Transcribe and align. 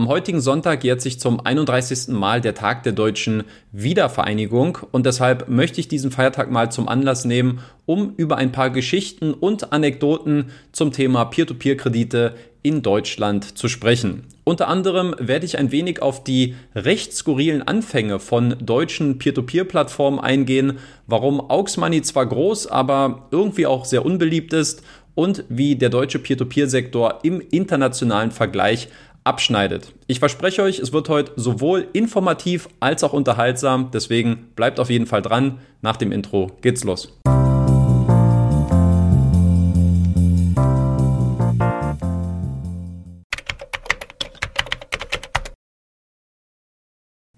Am 0.00 0.08
heutigen 0.08 0.40
Sonntag 0.40 0.82
jährt 0.82 1.02
sich 1.02 1.20
zum 1.20 1.44
31. 1.44 2.08
Mal 2.08 2.40
der 2.40 2.54
Tag 2.54 2.84
der 2.84 2.92
deutschen 2.92 3.44
Wiedervereinigung 3.70 4.78
und 4.92 5.04
deshalb 5.04 5.50
möchte 5.50 5.78
ich 5.78 5.88
diesen 5.88 6.10
Feiertag 6.10 6.50
mal 6.50 6.72
zum 6.72 6.88
Anlass 6.88 7.26
nehmen, 7.26 7.60
um 7.84 8.14
über 8.16 8.38
ein 8.38 8.50
paar 8.50 8.70
Geschichten 8.70 9.34
und 9.34 9.74
Anekdoten 9.74 10.52
zum 10.72 10.90
Thema 10.92 11.26
Peer-to-Peer-Kredite 11.26 12.34
in 12.62 12.80
Deutschland 12.80 13.58
zu 13.58 13.68
sprechen. 13.68 14.24
Unter 14.44 14.68
anderem 14.68 15.14
werde 15.18 15.44
ich 15.44 15.58
ein 15.58 15.70
wenig 15.70 16.00
auf 16.00 16.24
die 16.24 16.54
recht 16.74 17.12
skurrilen 17.12 17.60
Anfänge 17.60 18.20
von 18.20 18.56
deutschen 18.58 19.18
Peer-to-Peer-Plattformen 19.18 20.18
eingehen, 20.18 20.78
warum 21.06 21.40
Aux 21.50 21.76
Money 21.76 22.00
zwar 22.00 22.24
groß, 22.24 22.68
aber 22.68 23.28
irgendwie 23.32 23.66
auch 23.66 23.84
sehr 23.84 24.06
unbeliebt 24.06 24.54
ist 24.54 24.82
und 25.14 25.44
wie 25.48 25.76
der 25.76 25.90
deutsche 25.90 26.18
Peer-to-Peer-Sektor 26.18 27.20
im 27.22 27.42
internationalen 27.50 28.30
Vergleich 28.30 28.88
abschneidet. 29.24 29.92
Ich 30.06 30.18
verspreche 30.18 30.62
euch, 30.62 30.78
es 30.78 30.92
wird 30.92 31.08
heute 31.08 31.32
sowohl 31.36 31.88
informativ 31.92 32.68
als 32.80 33.04
auch 33.04 33.12
unterhaltsam, 33.12 33.90
deswegen 33.92 34.48
bleibt 34.56 34.80
auf 34.80 34.90
jeden 34.90 35.06
Fall 35.06 35.22
dran. 35.22 35.58
Nach 35.82 35.96
dem 35.96 36.12
Intro 36.12 36.52
geht's 36.62 36.84
los. 36.84 37.18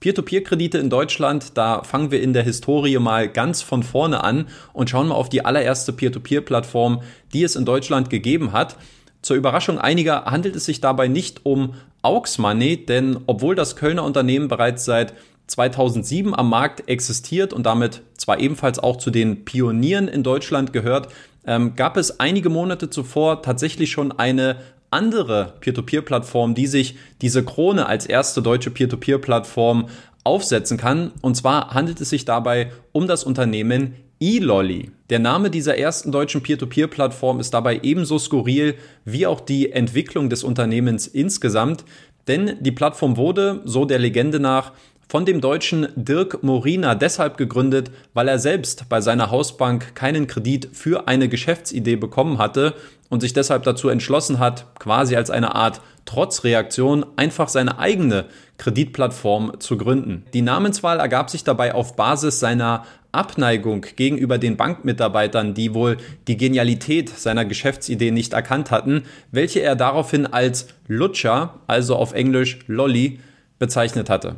Peer-to-Peer-Kredite 0.02 0.78
in 0.78 0.90
Deutschland, 0.90 1.56
da 1.56 1.84
fangen 1.84 2.10
wir 2.10 2.20
in 2.20 2.32
der 2.32 2.42
Historie 2.42 2.98
mal 2.98 3.28
ganz 3.28 3.62
von 3.62 3.84
vorne 3.84 4.24
an 4.24 4.48
und 4.72 4.90
schauen 4.90 5.06
mal 5.06 5.14
auf 5.14 5.28
die 5.28 5.44
allererste 5.44 5.92
Peer-to-Peer-Plattform, 5.92 7.02
die 7.32 7.44
es 7.44 7.54
in 7.54 7.64
Deutschland 7.64 8.10
gegeben 8.10 8.50
hat. 8.50 8.76
Zur 9.22 9.36
Überraschung 9.36 9.78
einiger 9.78 10.24
handelt 10.24 10.56
es 10.56 10.64
sich 10.64 10.80
dabei 10.80 11.08
nicht 11.08 11.46
um 11.46 11.74
Aux 12.02 12.38
Money, 12.38 12.84
denn 12.84 13.20
obwohl 13.26 13.54
das 13.54 13.76
Kölner 13.76 14.04
Unternehmen 14.04 14.48
bereits 14.48 14.84
seit 14.84 15.14
2007 15.46 16.34
am 16.34 16.50
Markt 16.50 16.88
existiert 16.88 17.52
und 17.52 17.64
damit 17.64 18.02
zwar 18.16 18.40
ebenfalls 18.40 18.78
auch 18.78 18.96
zu 18.96 19.10
den 19.10 19.44
Pionieren 19.44 20.08
in 20.08 20.22
Deutschland 20.22 20.72
gehört, 20.72 21.08
ähm, 21.46 21.76
gab 21.76 21.96
es 21.96 22.20
einige 22.20 22.48
Monate 22.48 22.90
zuvor 22.90 23.42
tatsächlich 23.42 23.90
schon 23.90 24.12
eine 24.12 24.56
andere 24.90 25.54
Peer-to-Peer-Plattform, 25.60 26.54
die 26.54 26.66
sich 26.66 26.96
diese 27.20 27.44
Krone 27.44 27.86
als 27.86 28.06
erste 28.06 28.42
deutsche 28.42 28.70
Peer-to-Peer-Plattform 28.70 29.88
aufsetzen 30.24 30.78
kann. 30.78 31.12
Und 31.20 31.36
zwar 31.36 31.74
handelt 31.74 32.00
es 32.00 32.10
sich 32.10 32.24
dabei 32.24 32.70
um 32.92 33.06
das 33.06 33.24
Unternehmen 33.24 33.94
eLolly. 34.22 34.92
Der 35.10 35.18
Name 35.18 35.50
dieser 35.50 35.76
ersten 35.76 36.12
deutschen 36.12 36.42
Peer-to-Peer-Plattform 36.42 37.40
ist 37.40 37.52
dabei 37.52 37.80
ebenso 37.82 38.18
skurril 38.20 38.76
wie 39.04 39.26
auch 39.26 39.40
die 39.40 39.72
Entwicklung 39.72 40.30
des 40.30 40.44
Unternehmens 40.44 41.08
insgesamt, 41.08 41.84
denn 42.28 42.56
die 42.60 42.70
Plattform 42.70 43.16
wurde, 43.16 43.62
so 43.64 43.84
der 43.84 43.98
Legende 43.98 44.38
nach, 44.38 44.72
von 45.08 45.26
dem 45.26 45.40
Deutschen 45.40 45.88
Dirk 45.96 46.42
Morina 46.42 46.94
deshalb 46.94 47.36
gegründet, 47.36 47.90
weil 48.14 48.28
er 48.28 48.38
selbst 48.38 48.88
bei 48.88 49.00
seiner 49.00 49.30
Hausbank 49.30 49.94
keinen 49.96 50.28
Kredit 50.28 50.68
für 50.72 51.08
eine 51.08 51.28
Geschäftsidee 51.28 51.96
bekommen 51.96 52.38
hatte 52.38 52.74
und 53.12 53.20
sich 53.20 53.34
deshalb 53.34 53.62
dazu 53.64 53.90
entschlossen 53.90 54.38
hat, 54.38 54.64
quasi 54.78 55.16
als 55.16 55.28
eine 55.28 55.54
Art 55.54 55.82
Trotzreaktion 56.06 57.04
einfach 57.16 57.48
seine 57.48 57.78
eigene 57.78 58.24
Kreditplattform 58.56 59.60
zu 59.60 59.76
gründen. 59.76 60.24
Die 60.32 60.40
Namenswahl 60.40 60.98
ergab 60.98 61.28
sich 61.28 61.44
dabei 61.44 61.74
auf 61.74 61.94
Basis 61.94 62.40
seiner 62.40 62.86
Abneigung 63.12 63.84
gegenüber 63.96 64.38
den 64.38 64.56
Bankmitarbeitern, 64.56 65.52
die 65.52 65.74
wohl 65.74 65.98
die 66.26 66.38
Genialität 66.38 67.10
seiner 67.10 67.44
Geschäftsidee 67.44 68.12
nicht 68.12 68.32
erkannt 68.32 68.70
hatten, 68.70 69.02
welche 69.30 69.60
er 69.60 69.76
daraufhin 69.76 70.24
als 70.24 70.68
Lutscher, 70.88 71.60
also 71.66 71.96
auf 71.96 72.14
Englisch 72.14 72.60
Lolly, 72.66 73.20
bezeichnet 73.58 74.08
hatte. 74.08 74.36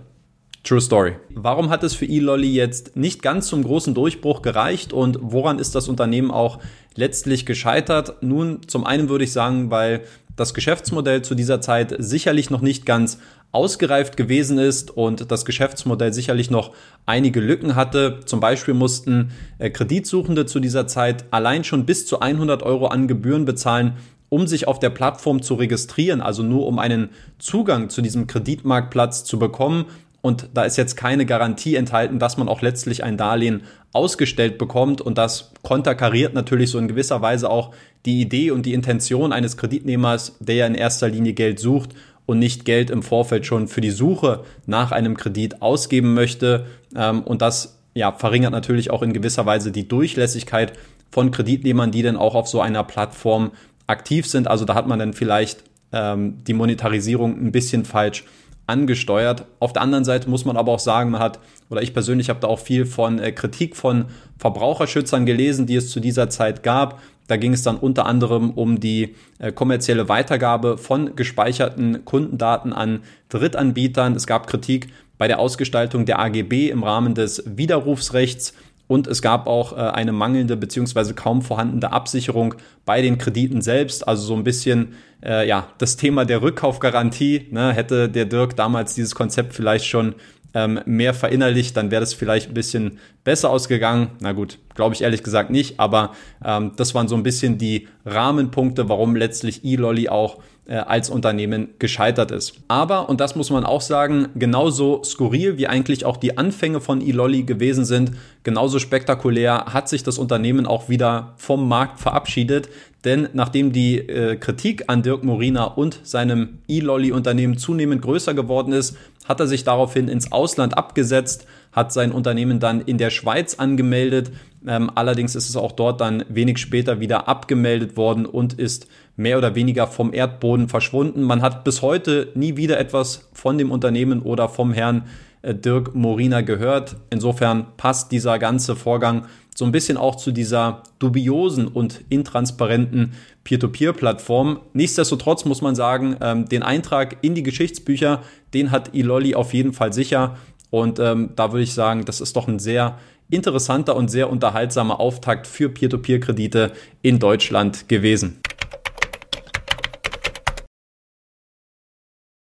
True 0.65 0.81
Story. 0.81 1.17
Warum 1.29 1.69
hat 1.69 1.85
es 1.85 1.95
für 1.95 2.07
eLolly 2.07 2.51
jetzt 2.51 2.97
nicht 2.97 3.21
ganz 3.21 3.49
zum 3.49 3.63
großen 3.63 3.93
Durchbruch 3.93 4.41
gereicht 4.41 4.95
und 4.95 5.19
woran 5.21 5.59
ist 5.59 5.75
das 5.75 5.89
Unternehmen 5.89 6.31
auch 6.31 6.59
letztlich 6.95 7.45
gescheitert? 7.45 8.23
Nun, 8.23 8.61
zum 8.67 8.87
einen 8.87 9.11
würde 9.11 9.25
ich 9.25 9.33
sagen, 9.33 9.71
weil 9.71 10.01
das 10.37 10.55
Geschäftsmodell 10.55 11.21
zu 11.21 11.35
dieser 11.35 11.61
Zeit 11.61 11.95
sicherlich 11.99 12.49
noch 12.49 12.63
nicht 12.63 12.87
ganz 12.87 13.19
ausgereift 13.53 14.17
gewesen 14.17 14.59
ist 14.59 14.91
und 14.91 15.31
das 15.31 15.45
Geschäftsmodell 15.45 16.15
sicherlich 16.15 16.51
noch 16.51 16.73
einige 17.05 17.41
Lücken 17.41 17.77
hatte. 17.77 18.21
Zum 18.25 18.41
Beispiel 18.41 18.75
mussten 18.75 19.33
äh, 19.59 19.69
Kreditsuchende 19.69 20.47
zu 20.47 20.61
dieser 20.61 20.87
Zeit 20.87 21.27
allein 21.31 21.63
schon 21.63 21.85
bis 21.85 22.07
zu 22.07 22.21
100 22.21 22.63
Euro 22.63 22.87
an 22.87 23.07
Gebühren 23.07 23.45
bezahlen, 23.45 23.99
um 24.29 24.49
sich 24.49 24.67
auf 24.67 24.81
der 24.81 24.91
Plattform 24.91 25.43
zu 25.43 25.55
registrieren, 25.55 26.21
also 26.21 26.43
nur 26.43 26.67
um 26.67 26.81
einen 26.81 27.11
Zugang 27.39 27.91
zu 27.91 28.03
diesem 28.03 28.27
Kreditmarktplatz 28.27 29.23
zu 29.23 29.39
bekommen. 29.39 29.85
Und 30.25 30.49
da 30.55 30.63
ist 30.63 30.79
jetzt 30.79 30.97
keine 30.97 31.27
Garantie 31.27 31.75
enthalten, 31.75 32.19
dass 32.19 32.39
man 32.39 32.49
auch 32.49 32.63
letztlich 32.63 33.05
ein 33.05 33.19
Darlehen 33.19 33.65
ausgestellt 33.93 34.57
bekommt. 34.57 35.03
Und 35.03 35.19
das 35.19 35.53
konterkariert 35.63 36.33
natürlich 36.33 36.71
so 36.71 36.79
in 36.79 36.89
gewisser 36.89 37.21
Weise 37.21 37.51
auch 37.51 37.75
die 38.07 38.23
Idee 38.23 38.51
und 38.51 38.65
die 38.65 38.73
Intention 38.73 39.35
eines 39.35 39.59
Kreditnehmers, 39.59 40.39
der 40.41 40.55
ja 40.55 40.67
in 40.67 40.75
erster 40.75 41.11
Linie 41.11 41.35
Geld 41.35 41.61
sucht 41.61 41.91
und 42.25 42.39
nicht 42.39 42.65
Geld 42.65 42.89
im 42.89 43.03
Vorfeld 43.03 43.45
schon 43.45 43.69
für 43.69 43.83
die 43.83 43.91
Suche 43.91 44.45
nach 44.65 44.93
einem 44.93 45.15
Kredit 45.15 45.61
ausgeben 45.61 46.15
möchte. 46.15 46.65
Ähm, 46.97 47.23
und 47.23 47.43
das 47.43 47.83
ja, 47.93 48.11
verringert 48.11 48.53
natürlich 48.53 48.91
auch 48.91 49.03
in 49.03 49.13
gewisser 49.13 49.45
Weise 49.45 49.73
die 49.73 49.89
Durchlässigkeit 49.89 50.73
von 51.11 51.33
Kreditnehmern, 51.33 51.91
die 51.91 52.01
dann 52.01 52.17
auch 52.17 52.35
auf 52.35 52.49
so 52.49 52.63
einer 52.63 52.83
Plattform 52.83 53.51
aktiv 53.87 54.27
sind. 54.27 54.49
Also 54.49 54.65
da 54.65 54.75
hat 54.75 54.87
man 54.87 54.99
dann 54.99 55.13
vielleicht 55.13 55.65
ähm, 55.93 56.43
die 56.47 56.55
Monetarisierung 56.55 57.39
ein 57.39 57.53
bisschen 57.53 57.85
falsch 57.85 58.25
angesteuert. 58.67 59.47
Auf 59.61 59.73
der 59.73 59.83
anderen 59.83 60.05
Seite 60.05 60.29
muss 60.31 60.45
man 60.45 60.57
aber 60.57 60.73
auch 60.73 60.79
sagen, 60.79 61.11
man 61.11 61.21
hat, 61.21 61.39
oder 61.71 61.83
ich 61.83 61.93
persönlich 61.93 62.31
habe 62.31 62.41
da 62.41 62.49
auch 62.49 62.59
viel 62.59 62.87
von 62.87 63.19
äh, 63.19 63.33
Kritik 63.33 63.77
von 63.77 64.07
Verbraucherschützern 64.39 65.27
gelesen, 65.27 65.67
die 65.67 65.77
es 65.77 65.91
zu 65.91 66.01
dieser 66.01 66.31
Zeit 66.31 66.63
gab. 66.63 67.01
Da 67.27 67.37
ging 67.37 67.55
es 67.55 67.63
dann 67.63 67.77
unter 67.77 68.07
anderem 68.07 68.51
um 68.51 68.81
die 68.81 69.15
äh, 69.39 69.53
kommerzielle 69.53 70.09
Weitergabe 70.09 70.79
von 70.79 71.17
gespeicherten 71.17 72.05
Kundendaten 72.05 72.73
an 72.73 73.01
Drittanbietern. 73.31 74.15
Es 74.15 74.27
gab 74.27 74.47
Kritik 74.47 74.89
bei 75.17 75.29
der 75.29 75.39
Ausgestaltung 75.39 76.07
der 76.07 76.19
AGB 76.19 76.69
im 76.69 76.83
Rahmen 76.83 77.15
des 77.15 77.43
Widerrufsrechts. 77.47 78.55
Und 78.87 79.07
es 79.07 79.23
gab 79.23 79.47
auch 79.47 79.73
äh, 79.73 79.77
eine 79.77 80.13
mangelnde 80.13 80.57
beziehungsweise 80.57 81.15
kaum 81.15 81.43
vorhandene 81.43 81.93
Absicherung 81.93 82.55
bei 82.85 83.01
den 83.01 83.19
Krediten 83.19 83.63
selbst. 83.63 84.07
Also 84.07 84.25
so 84.25 84.35
ein 84.35 84.45
bisschen 84.45 84.95
äh, 85.23 85.49
ja 85.49 85.69
das 85.79 85.97
Thema 85.97 86.25
der 86.25 86.43
Rückkaufgarantie. 86.43 87.49
Ne? 87.51 87.73
Hätte 87.73 88.09
der 88.09 88.27
Dirk 88.27 88.57
damals 88.57 88.95
dieses 88.95 89.15
Konzept 89.15 89.55
vielleicht 89.55 89.87
schon 89.87 90.15
ähm, 90.55 90.81
mehr 90.87 91.15
verinnerlicht, 91.15 91.77
dann 91.77 91.91
wäre 91.91 92.01
das 92.01 92.15
vielleicht 92.15 92.49
ein 92.49 92.55
bisschen 92.55 92.99
besser 93.25 93.51
ausgegangen. 93.51 94.11
Na 94.21 94.33
gut, 94.33 94.59
glaube 94.75 94.95
ich 94.95 95.03
ehrlich 95.03 95.23
gesagt 95.23 95.51
nicht, 95.51 95.81
aber 95.81 96.13
ähm, 96.45 96.73
das 96.77 96.95
waren 96.95 97.09
so 97.09 97.17
ein 97.17 97.25
bisschen 97.25 97.59
die 97.59 97.89
Rahmenpunkte, 98.07 98.89
warum 98.89 99.17
letztlich 99.17 99.65
eLolly 99.65 100.09
auch 100.09 100.39
als 100.73 101.11
Unternehmen 101.11 101.69
gescheitert 101.79 102.31
ist. 102.31 102.55
Aber, 102.69 103.09
und 103.09 103.21
das 103.21 103.37
muss 103.37 103.51
man 103.51 103.65
auch 103.65 103.83
sagen, 103.83 104.29
genauso 104.35 105.03
skurril 105.05 105.59
wie 105.59 105.67
eigentlich 105.67 106.07
auch 106.07 106.17
die 106.17 106.39
Anfänge 106.39 106.81
von 106.81 107.03
eLolly 107.03 107.43
gewesen 107.43 107.85
sind, 107.85 108.13
genauso 108.45 108.79
spektakulär 108.79 109.67
hat 109.67 109.89
sich 109.91 110.03
das 110.03 110.17
Unternehmen 110.17 110.67
auch 110.67 110.89
wieder 110.89 111.35
vom 111.37 111.69
Markt 111.69 112.01
verabschiedet. 112.01 112.71
Denn 113.05 113.29
nachdem 113.35 113.73
die 113.73 113.99
äh, 113.99 114.37
Kritik 114.37 114.85
an 114.87 115.03
Dirk 115.03 115.23
Morina 115.23 115.65
und 115.65 116.01
seinem 116.05 116.61
eLolly-Unternehmen 116.69 117.59
zunehmend 117.59 118.01
größer 118.01 118.33
geworden 118.33 118.73
ist, 118.73 118.97
hat 119.27 119.41
er 119.41 119.47
sich 119.47 119.65
daraufhin 119.65 120.09
ins 120.09 120.33
Ausland 120.33 120.79
abgesetzt, 120.79 121.47
hat 121.75 121.93
sein 121.93 122.13
Unternehmen 122.13 122.61
dann 122.61 122.81
in 122.81 122.99
der 122.99 123.11
Schweiz 123.11 123.55
angemeldet. 123.55 124.31
Ähm, 124.67 124.91
allerdings 124.95 125.35
ist 125.35 125.51
es 125.51 125.57
auch 125.57 125.73
dort 125.73 126.01
dann 126.01 126.25
wenig 126.29 126.59
später 126.59 127.01
wieder 127.01 127.29
abgemeldet 127.29 127.97
worden 127.97 128.25
und 128.25 128.55
ist 128.55 128.87
mehr 129.17 129.37
oder 129.37 129.55
weniger 129.55 129.87
vom 129.87 130.15
Erdboden 130.15 130.69
verschwunden. 130.69 131.23
Man 131.23 131.43
hat 131.43 131.65
bis 131.65 131.83
heute 131.83 132.29
nie 132.35 132.57
wieder 132.57 132.79
etwas 132.79 133.29
von 133.33 133.59
dem 133.59 133.71
Unternehmen 133.71 134.23
oder 134.23 134.49
vom 134.49 134.73
Herrn 134.73 135.05
äh, 135.43 135.55
Dirk 135.55 135.95
Morina 135.95 136.41
gehört. 136.41 136.97
Insofern 137.11 137.67
passt 137.77 138.13
dieser 138.13 138.39
ganze 138.39 138.77
Vorgang 138.77 139.27
so 139.55 139.65
ein 139.65 139.73
bisschen 139.73 139.97
auch 139.97 140.17
zu 140.17 140.33
dieser 140.33 140.83
dubiosen 140.99 141.69
und 141.69 142.01
intransparenten 142.09 143.13
Peer-to-Peer-Plattform. 143.45 144.61
Nichtsdestotrotz 144.73 145.45
muss 145.45 145.63
man 145.63 145.75
sagen, 145.75 146.17
ähm, 146.21 146.49
den 146.49 146.63
Eintrag 146.63 147.19
in 147.23 147.35
die 147.35 147.43
Geschichtsbücher, 147.43 148.23
den 148.53 148.71
hat 148.71 148.95
Iloli 148.95 149.35
auf 149.35 149.55
jeden 149.55 149.73
Fall 149.73 149.93
sicher. 149.93 150.37
Und 150.75 150.99
ähm, 150.99 151.31
da 151.37 151.53
würde 151.53 151.63
ich 151.63 151.73
sagen, 151.73 152.05
das 152.05 152.21
ist 152.21 152.35
doch 152.35 152.49
ein 152.49 152.59
sehr 152.59 152.99
interessanter 153.31 153.95
und 153.95 154.11
sehr 154.11 154.29
unterhaltsamer 154.29 154.99
Auftakt 154.99 155.47
für 155.47 155.69
Peer-to-Peer-Kredite 155.69 156.73
in 157.01 157.21
Deutschland 157.21 157.89
gewesen. 157.89 158.41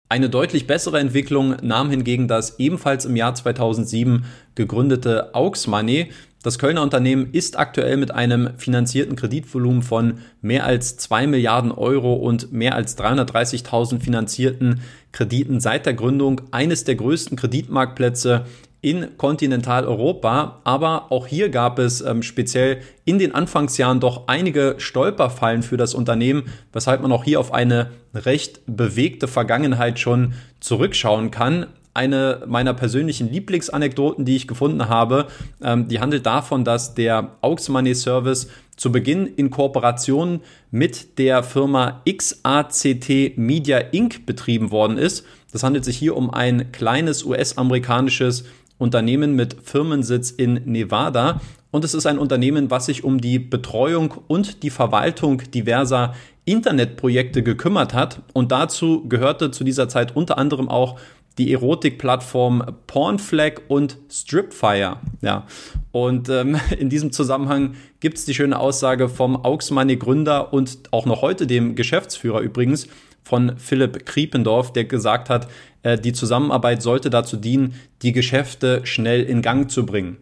Eine 0.10 0.32
deutlich 0.32 0.66
bessere 0.66 1.00
Entwicklung 1.00 1.58
nahm 1.62 1.92
hingegen 1.92 2.28
das 2.28 2.58
ebenfalls 2.58 3.06
im 3.06 3.16
Jahr 3.16 3.36
2007 3.36 4.26
gegründete 4.56 5.36
Aux 5.36 5.68
Money. 5.68 6.10
Das 6.42 6.58
Kölner 6.58 6.82
Unternehmen 6.82 7.30
ist 7.34 7.58
aktuell 7.58 7.98
mit 7.98 8.10
einem 8.10 8.58
finanzierten 8.58 9.16
Kreditvolumen 9.16 9.84
von 9.84 10.20
mehr 10.42 10.66
als 10.66 10.98
2 10.98 11.28
Milliarden 11.28 11.72
Euro 11.72 12.16
und 12.16 12.52
mehr 12.52 12.74
als 12.74 12.98
330.000 12.98 14.00
finanzierten 14.00 14.82
Krediten 15.13 15.62
seit 15.62 15.86
der 15.86 15.94
Gründung 15.94 16.42
eines 16.51 16.83
der 16.83 16.95
größten 16.95 17.38
Kreditmarktplätze 17.38 18.45
in 18.81 19.18
Kontinentaleuropa. 19.18 20.60
Aber 20.65 21.12
auch 21.12 21.25
hier 21.25 21.48
gab 21.48 21.80
es 21.80 22.01
ähm, 22.01 22.21
speziell 22.21 22.81
in 23.06 23.18
den 23.18 23.33
Anfangsjahren 23.33 24.01
doch 24.01 24.27
einige 24.27 24.75
Stolperfallen 24.77 25.63
für 25.63 25.77
das 25.77 25.94
Unternehmen, 25.94 26.44
weshalb 26.74 27.01
man 27.01 27.13
auch 27.13 27.24
hier 27.24 27.39
auf 27.39 27.54
eine 27.54 27.92
recht 28.13 28.60
bewegte 28.68 29.30
Vergangenheit 29.30 30.00
schon 30.00 30.33
zurückschauen 30.60 31.31
kann 31.31 31.68
eine 31.94 32.44
meiner 32.48 32.74
persönlichen 32.74 33.31
Lieblingsanekdoten, 33.31 34.25
die 34.25 34.36
ich 34.36 34.48
gefunden 34.48 34.90
habe. 34.90 35.28
Ähm, 35.62 35.88
die 35.88 36.00
handelt 36.00 36.25
davon, 36.25 36.63
dass 36.63 36.95
der 36.95 37.36
Aux 37.42 37.69
Money 37.69 37.94
Service 37.94 38.50
zu 38.75 38.92
Beginn 38.92 39.28
in 39.28 39.51
Kooperation 39.51 40.42
mit 40.72 41.19
der 41.19 41.44
Firma 41.44 42.01
XACT 42.06 43.38
Media 43.38 43.78
Inc. 43.78 44.25
betrieben 44.25 44.72
worden 44.72 44.98
ist. 44.98 45.25
Das 45.51 45.63
handelt 45.63 45.86
sich 45.86 45.98
hier 45.98 46.18
um 46.18 46.34
ein 46.34 46.72
kleines 46.72 47.24
US-amerikanisches 47.24 48.46
Unternehmen 48.80 49.36
mit 49.36 49.56
Firmensitz 49.63 50.31
in 50.31 50.62
Nevada. 50.66 51.42
Und 51.69 51.86
es 51.86 51.94
ist 51.94 52.06
ein 52.06 52.19
Unternehmen, 52.19 52.72
was 52.72 52.88
sich 52.88 53.04
um 53.04 53.22
die 53.22 53.39
Betreuung 53.39 54.13
und 54.28 54.63
die 54.63 54.69
Verwaltung 54.69 55.42
diverser 55.54 56.13
Internetprojekte 56.46 57.44
gekümmert 57.44 57.94
hat. 57.94 58.22
Und 58.34 58.51
dazu 58.51 59.07
gehörte 59.07 59.51
zu 59.51 59.63
dieser 59.63 59.89
Zeit 59.89 60.16
unter 60.16 60.38
anderem 60.38 60.69
auch 60.69 61.00
die 61.38 61.52
Erotikplattform 61.52 62.64
Pornflag 62.88 63.62
und 63.68 63.98
Stripfire. 64.10 64.98
Ja. 65.22 65.46
Und 65.92 66.30
ähm, 66.30 66.58
in 66.78 66.90
diesem 66.90 67.12
Zusammenhang 67.12 67.76
gibt 68.00 68.18
es 68.18 68.26
die 68.26 68.34
schöne 68.34 68.60
Aussage 68.60 69.10
vom 69.10 69.44
Auxmoney 69.44 69.98
Gründer 69.98 70.54
und 70.54 70.80
auch 70.92 71.06
noch 71.06 71.22
heute 71.22 71.48
dem 71.48 71.76
Geschäftsführer 71.76 72.42
übrigens 72.42 72.88
von 73.24 73.58
Philipp 73.58 74.06
Kriependorf, 74.06 74.74
der 74.74 74.84
gesagt 74.84 75.30
hat, 75.30 75.48
äh, 75.82 75.98
die 75.98 76.14
Zusammenarbeit 76.14 76.82
sollte 76.82 77.10
dazu 77.10 77.38
dienen, 77.38 77.76
die 78.02 78.12
Geschäfte 78.12 78.82
schnell 78.86 79.24
in 79.24 79.42
Gang 79.42 79.72
zu 79.72 79.86
bringen 79.86 80.18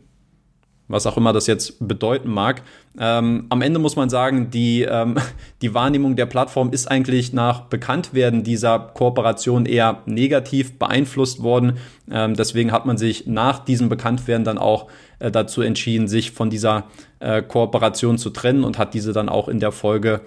was 0.92 1.08
auch 1.08 1.18
immer 1.18 1.34
das 1.34 1.48
jetzt 1.48 1.88
bedeuten 1.88 2.30
mag. 2.30 2.62
Ähm, 3.00 3.46
am 3.50 3.62
Ende 3.62 3.80
muss 3.80 3.96
man 3.96 4.10
sagen, 4.10 4.50
die, 4.52 4.84
ähm, 4.84 5.16
die 5.62 5.74
Wahrnehmung 5.74 6.16
der 6.16 6.26
Plattform 6.26 6.72
ist 6.72 6.88
eigentlich 6.88 7.34
nach 7.34 7.62
Bekanntwerden 7.62 8.44
dieser 8.44 8.80
Kooperation 8.80 9.66
eher 9.66 10.02
negativ 10.06 10.78
beeinflusst 10.78 11.42
worden. 11.44 11.78
Ähm, 12.12 12.36
deswegen 12.36 12.72
hat 12.72 12.86
man 12.86 12.98
sich 12.98 13.28
nach 13.28 13.60
diesem 13.60 13.90
Bekanntwerden 13.90 14.44
dann 14.44 14.58
auch 14.58 14.88
äh, 15.20 15.32
dazu 15.32 15.62
entschieden, 15.62 16.08
sich 16.08 16.32
von 16.32 16.50
dieser 16.50 16.86
äh, 17.20 17.42
Kooperation 17.42 18.18
zu 18.18 18.30
trennen 18.30 18.64
und 18.64 18.78
hat 18.78 18.94
diese 18.94 19.14
dann 19.14 19.30
auch 19.30 19.48
in 19.48 19.60
der 19.60 19.72
Folge 19.72 20.22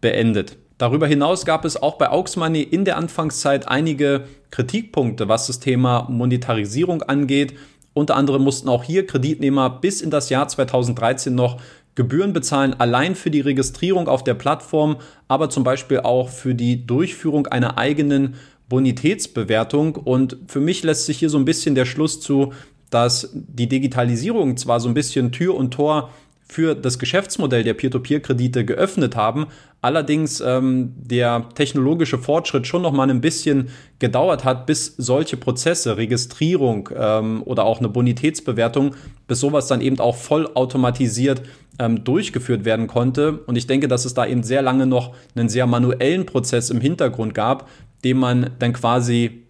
beendet. 0.00 0.56
Darüber 0.78 1.06
hinaus 1.06 1.46
gab 1.46 1.64
es 1.64 1.82
auch 1.82 1.96
bei 1.96 2.10
Aux 2.10 2.36
Money 2.36 2.62
in 2.62 2.84
der 2.84 2.98
Anfangszeit 2.98 3.66
einige 3.66 4.24
Kritikpunkte, 4.50 5.26
was 5.26 5.46
das 5.46 5.58
Thema 5.58 6.06
Monetarisierung 6.10 7.02
angeht. 7.02 7.54
Unter 7.96 8.14
anderem 8.14 8.42
mussten 8.42 8.68
auch 8.68 8.84
hier 8.84 9.06
Kreditnehmer 9.06 9.70
bis 9.70 10.02
in 10.02 10.10
das 10.10 10.28
Jahr 10.28 10.46
2013 10.46 11.34
noch 11.34 11.56
Gebühren 11.94 12.34
bezahlen, 12.34 12.74
allein 12.78 13.14
für 13.14 13.30
die 13.30 13.40
Registrierung 13.40 14.06
auf 14.06 14.22
der 14.22 14.34
Plattform, 14.34 14.96
aber 15.28 15.48
zum 15.48 15.64
Beispiel 15.64 16.00
auch 16.00 16.28
für 16.28 16.54
die 16.54 16.86
Durchführung 16.86 17.46
einer 17.46 17.78
eigenen 17.78 18.34
Bonitätsbewertung. 18.68 19.96
Und 19.96 20.36
für 20.46 20.60
mich 20.60 20.82
lässt 20.82 21.06
sich 21.06 21.18
hier 21.18 21.30
so 21.30 21.38
ein 21.38 21.46
bisschen 21.46 21.74
der 21.74 21.86
Schluss 21.86 22.20
zu, 22.20 22.52
dass 22.90 23.30
die 23.32 23.66
Digitalisierung 23.66 24.58
zwar 24.58 24.78
so 24.78 24.88
ein 24.88 24.94
bisschen 24.94 25.32
Tür 25.32 25.54
und 25.54 25.70
Tor 25.70 26.10
für 26.48 26.74
das 26.74 26.98
Geschäftsmodell 26.98 27.64
der 27.64 27.74
Peer-to-Peer-Kredite 27.74 28.64
geöffnet 28.64 29.16
haben. 29.16 29.46
Allerdings 29.82 30.40
ähm, 30.40 30.94
der 30.96 31.48
technologische 31.54 32.18
Fortschritt 32.18 32.66
schon 32.66 32.82
noch 32.82 32.92
mal 32.92 33.10
ein 33.10 33.20
bisschen 33.20 33.68
gedauert 33.98 34.44
hat, 34.44 34.66
bis 34.66 34.94
solche 34.96 35.36
Prozesse, 35.36 35.96
Registrierung 35.96 36.88
ähm, 36.96 37.42
oder 37.44 37.64
auch 37.64 37.80
eine 37.80 37.88
Bonitätsbewertung, 37.88 38.94
bis 39.26 39.40
sowas 39.40 39.66
dann 39.66 39.80
eben 39.80 39.98
auch 39.98 40.16
vollautomatisiert 40.16 41.42
ähm, 41.78 42.04
durchgeführt 42.04 42.64
werden 42.64 42.86
konnte. 42.86 43.40
Und 43.46 43.56
ich 43.56 43.66
denke, 43.66 43.88
dass 43.88 44.04
es 44.04 44.14
da 44.14 44.24
eben 44.24 44.42
sehr 44.42 44.62
lange 44.62 44.86
noch 44.86 45.14
einen 45.34 45.48
sehr 45.48 45.66
manuellen 45.66 46.26
Prozess 46.26 46.70
im 46.70 46.80
Hintergrund 46.80 47.34
gab, 47.34 47.68
den 48.04 48.18
man 48.18 48.50
dann 48.58 48.72
quasi 48.72 49.45